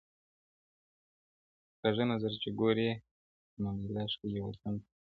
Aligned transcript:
•په 1.71 1.77
کاږه 1.81 2.03
نظر 2.11 2.31
چي 2.41 2.49
ګوري 2.59 2.89
زما 3.53 3.69
لیلا 3.79 4.03
ښکلي 4.13 4.39
وطن 4.43 4.73
ته- 4.81 4.87